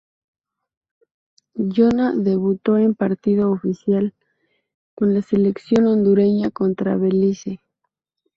Jona 1.63 2.13
debutó 2.15 2.77
en 2.79 2.95
partido 2.95 3.51
oficial 3.51 4.15
con 4.95 5.13
la 5.13 5.21
selección 5.21 5.85
hondureña 5.85 6.49
contra 6.49 6.97
Belice. 6.97 7.59